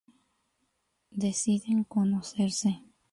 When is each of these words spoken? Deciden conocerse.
Deciden 1.11 1.83
conocerse. 1.83 2.71